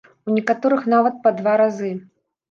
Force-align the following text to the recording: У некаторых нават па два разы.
У 0.29 0.35
некаторых 0.35 0.87
нават 0.93 1.19
па 1.27 1.33
два 1.41 1.53
разы. 1.61 1.91